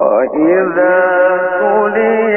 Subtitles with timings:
[0.00, 1.00] وإذا
[1.60, 2.33] تليت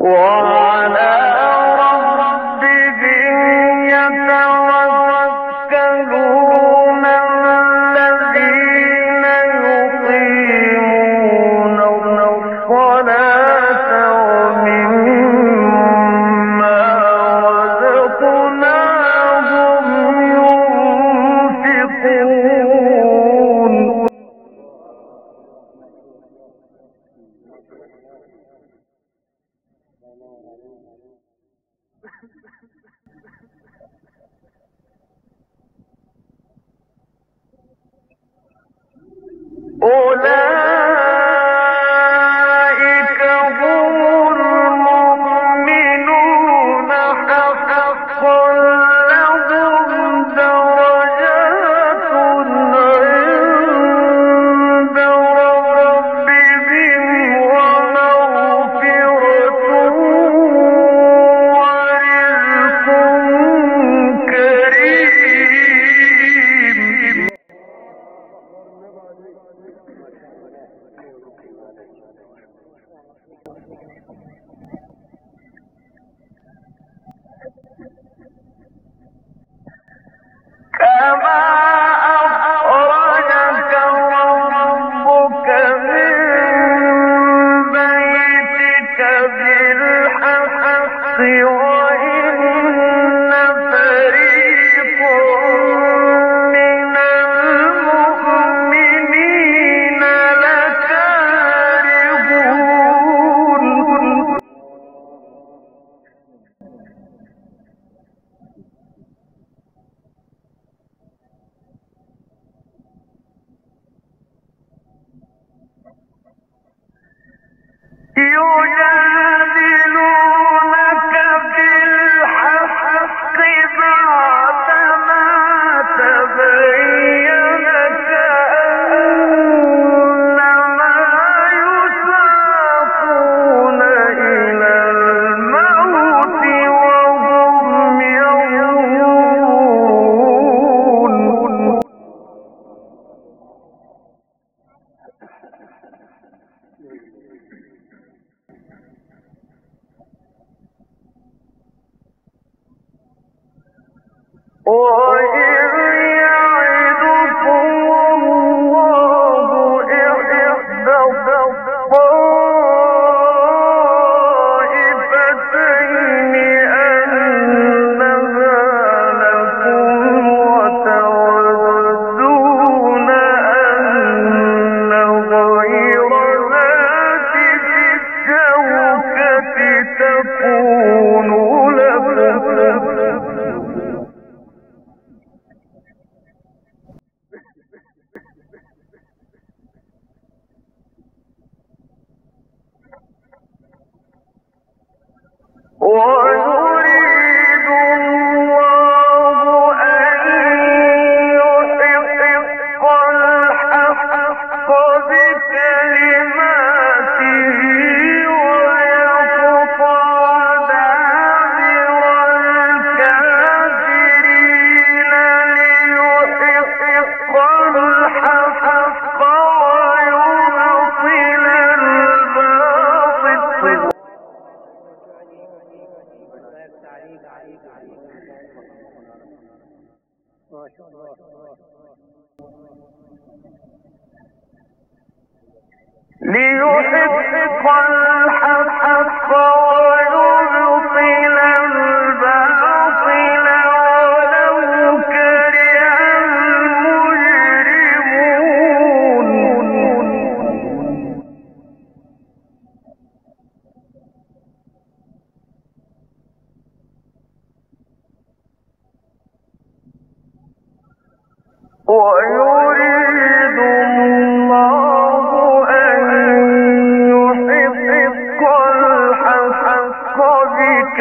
[0.00, 1.41] وعلى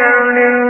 [0.00, 0.69] down in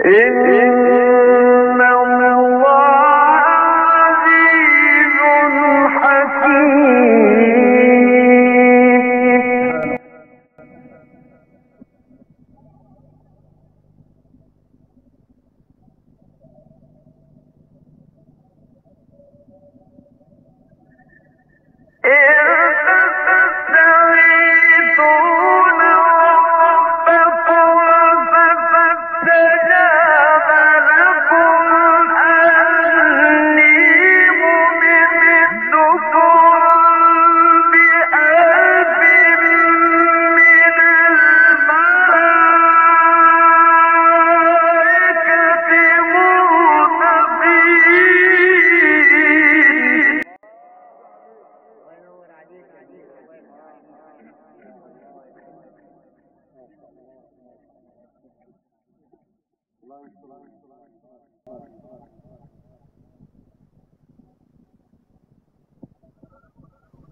[0.00, 1.01] إِنَّ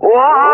[0.00, 0.53] Wow!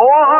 [0.00, 0.39] إن